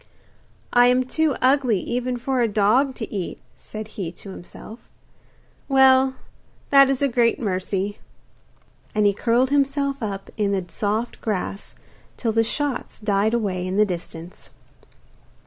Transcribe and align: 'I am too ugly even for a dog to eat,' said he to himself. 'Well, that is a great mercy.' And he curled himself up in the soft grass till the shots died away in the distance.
'I 0.73 0.87
am 0.87 1.03
too 1.03 1.35
ugly 1.43 1.79
even 1.79 2.17
for 2.17 2.41
a 2.41 2.47
dog 2.47 2.95
to 2.95 3.13
eat,' 3.13 3.37
said 3.55 3.89
he 3.89 4.11
to 4.13 4.31
himself. 4.31 4.89
'Well, 5.69 6.15
that 6.71 6.89
is 6.89 7.03
a 7.03 7.07
great 7.07 7.39
mercy.' 7.39 7.99
And 8.95 9.05
he 9.05 9.13
curled 9.13 9.51
himself 9.51 10.01
up 10.01 10.31
in 10.37 10.53
the 10.53 10.65
soft 10.69 11.21
grass 11.21 11.75
till 12.17 12.31
the 12.31 12.43
shots 12.43 12.99
died 12.99 13.35
away 13.35 13.67
in 13.67 13.77
the 13.77 13.85
distance. 13.85 14.49